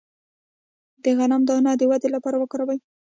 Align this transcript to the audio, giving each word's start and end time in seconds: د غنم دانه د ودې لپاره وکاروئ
د 1.03 1.05
غنم 1.17 1.41
دانه 1.49 1.71
د 1.79 1.81
ودې 1.89 2.09
لپاره 2.15 2.35
وکاروئ 2.39 2.77